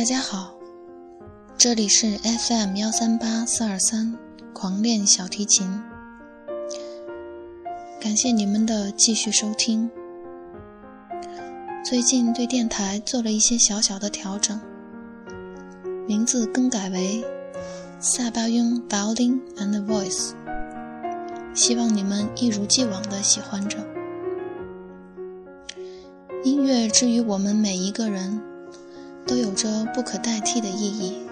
[0.00, 0.54] 大家好，
[1.58, 4.16] 这里是 FM 幺三八四二三
[4.54, 5.70] 狂练小提琴，
[8.00, 9.90] 感谢你们的继续收听。
[11.84, 14.58] 最近对电台做了一些小小的调整，
[16.08, 17.22] 名字更改为
[17.98, 20.30] 萨巴雍 Violin and Voice，
[21.52, 23.76] 希望你们一如既往的喜欢着。
[26.42, 28.40] 音乐之于我们每一个人。
[29.30, 31.22] 都有着不可代替的意义。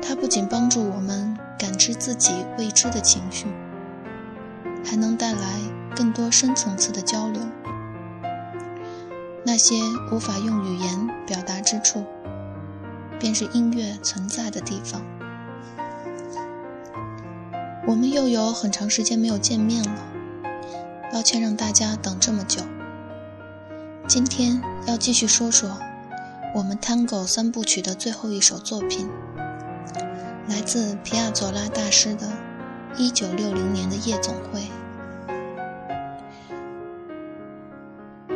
[0.00, 3.44] 它不仅帮助我们感知自己未知的情绪，
[4.82, 5.60] 还能带来
[5.94, 7.42] 更多深层次的交流。
[9.44, 9.74] 那些
[10.10, 12.02] 无法用语言表达之处，
[13.20, 15.02] 便是音乐存在的地方。
[17.86, 20.02] 我们又有很长时间没有见面了，
[21.12, 22.62] 抱歉让大家等这么久。
[24.06, 25.78] 今天要继续说说
[26.54, 29.08] 我们 Tango 三部曲的最后一首作品，
[30.46, 32.28] 来自皮亚佐拉大师的
[32.96, 34.68] 1960年的夜总会。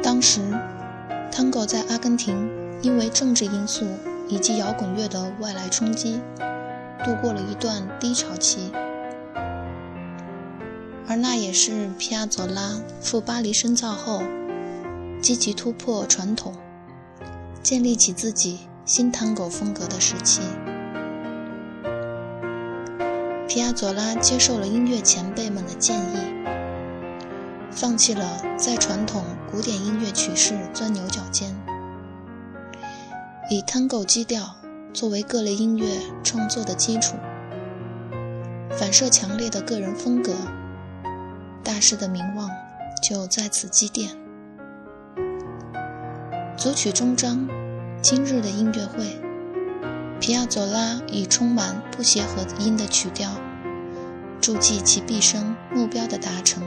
[0.03, 0.41] 当时
[1.31, 2.49] ，Tango 在阿根廷
[2.81, 3.87] 因为政治因素
[4.27, 6.19] 以及摇滚乐的外来冲击，
[7.05, 8.73] 度过了一段低潮期，
[11.07, 14.23] 而那也是皮亚佐拉赴巴黎深造后。
[15.21, 16.55] 积极突破传统，
[17.62, 20.41] 建立起自己新探戈风格的时期。
[23.49, 26.19] 皮亚佐拉接受了音乐前辈们的建议，
[27.71, 31.55] 放弃了在传统古典音乐曲式钻牛角尖，
[33.51, 34.55] 以探戈基调
[34.93, 35.87] 作为各类音乐
[36.23, 37.17] 创作的基础，
[38.78, 40.33] 反射强烈的个人风格，
[41.65, 42.49] 大师的名望
[43.03, 44.28] 就在此积淀。
[46.59, 47.47] 组曲终章，
[48.03, 49.17] 今日的音乐会，
[50.19, 53.31] 皮亚佐拉以充满不协和音的曲调，
[54.41, 56.61] 注记其毕生目标的达成。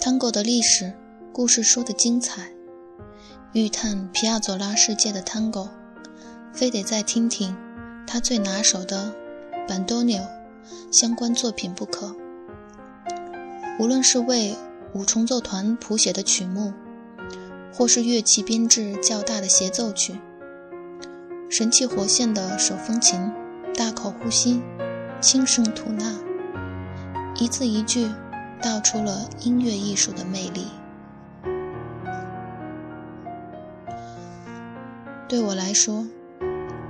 [0.00, 0.92] Tango 的历史
[1.32, 2.50] 故事说的精彩，
[3.52, 5.68] 欲探皮亚佐拉世界的 Tango，，
[6.52, 7.56] 非得再听听
[8.08, 9.14] 他最拿手的
[9.68, 10.20] 班多纽
[10.90, 12.16] 相关作品不可。
[13.78, 14.56] 无论是为
[14.94, 16.72] 五重奏团谱写的曲目。
[17.78, 20.18] 或是乐器编制较大的协奏曲，
[21.48, 23.30] 神气活现的手风琴，
[23.72, 24.60] 大口呼吸，
[25.20, 26.12] 轻声吐纳，
[27.36, 28.10] 一字一句
[28.60, 30.66] 道出了音乐艺术的魅力。
[35.28, 36.04] 对我来说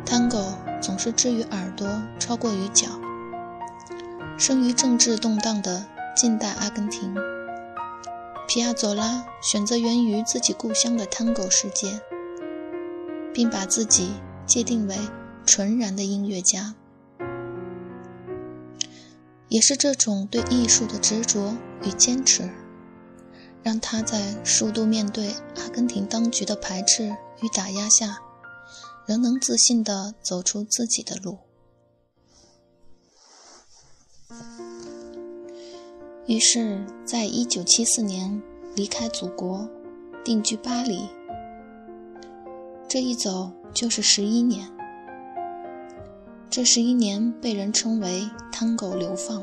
[0.06, 1.87] ，Tango 总是置于耳朵
[2.19, 2.87] 超过于脚。
[4.38, 5.84] 生于政治动荡的
[6.16, 7.15] 近代阿根廷。
[8.48, 12.00] 皮亚佐拉选择源于自己故乡的探戈世界，
[13.34, 14.14] 并把自己
[14.47, 14.97] 界定为
[15.44, 16.75] 纯然的音乐家。
[19.48, 21.54] 也是这种对艺术的执着
[21.84, 22.48] 与坚持，
[23.62, 28.16] 让他在数度面对阿根廷当局的排斥与打压下，
[29.04, 31.38] 仍能自信地走出自己的路。
[36.28, 38.42] 于是，在一九七四年
[38.76, 39.66] 离开祖国，
[40.22, 41.08] 定居巴黎。
[42.86, 44.69] 这一走就是十一年。
[46.50, 49.42] 这十一年被人称为“探戈流放”。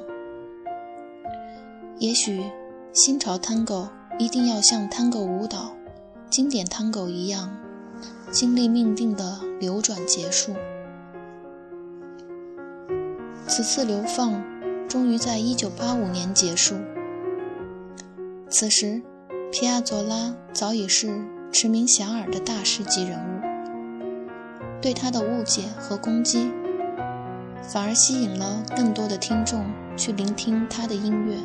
[1.98, 2.44] 也许，
[2.94, 3.90] 新潮探戈
[4.20, 5.76] 一定要像探戈舞蹈、
[6.30, 7.50] 经典探戈一样，
[8.30, 10.54] 经历命定的流转结束。
[13.48, 14.55] 此次流放。
[14.88, 16.76] 终于在1985年结束。
[18.50, 19.02] 此时，
[19.52, 23.42] 皮亚佐拉早已是驰名遐迩的大师级人物。
[24.82, 26.52] 对他的误解和攻击，
[27.64, 29.66] 反而吸引了更多的听众
[29.98, 31.38] 去聆听他的音乐。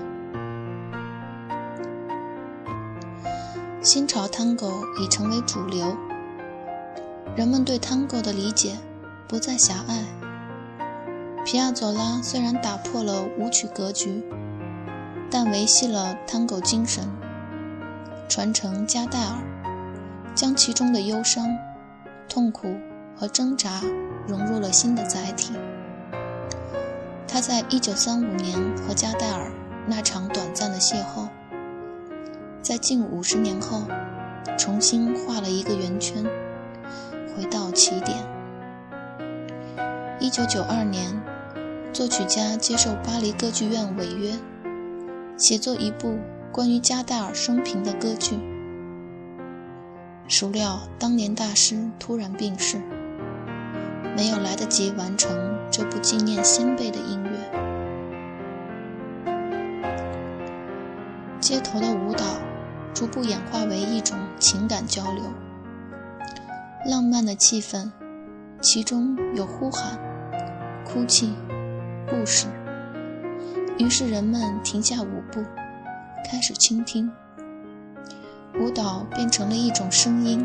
[3.83, 5.97] 新潮探戈已成为主流，
[7.35, 8.77] 人们对探戈的理解
[9.27, 10.05] 不再狭隘。
[11.43, 14.23] 皮亚佐拉虽然打破了舞曲格局，
[15.31, 17.09] 但维系了探戈精神，
[18.29, 19.39] 传承加代尔，
[20.35, 21.49] 将其中的忧伤、
[22.29, 22.77] 痛苦
[23.17, 23.81] 和挣扎
[24.29, 25.55] 融入了新的载体。
[27.27, 29.51] 他在1935年和加代尔
[29.87, 31.27] 那场短暂的邂逅，
[32.63, 33.83] 在近五十年后
[34.59, 36.23] 重新画了一个圆圈，
[37.35, 38.19] 回到起点。
[40.21, 41.30] 1992年。
[41.93, 44.33] 作曲家接受巴黎歌剧院违约，
[45.37, 46.17] 写作一部
[46.53, 48.39] 关于加代尔生平的歌剧。
[50.29, 52.81] 孰料当年大师突然病逝，
[54.17, 55.37] 没有来得及完成
[55.69, 57.31] 这部纪念先辈的音乐。
[61.41, 62.25] 街头的舞蹈
[62.95, 65.25] 逐步演化为一种情感交流，
[66.87, 67.91] 浪漫的气氛，
[68.61, 69.99] 其中有呼喊、
[70.85, 71.35] 哭泣、
[72.11, 72.49] 故事。
[73.79, 75.43] 于是人们停下舞步，
[76.29, 77.11] 开始倾听。
[78.59, 80.45] 舞蹈变成了一种声音。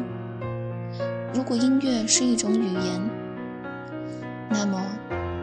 [1.34, 3.10] 如果音乐是一种语言，
[4.50, 4.82] 那么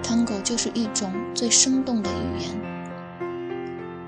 [0.03, 2.51] Tango 就是一种最生动的语言。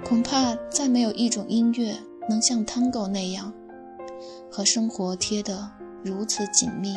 [0.05, 1.95] 恐怕再没有一种音乐
[2.29, 3.53] 能像 Tango 那样，
[4.51, 5.69] 和生活贴得
[6.03, 6.95] 如此紧密。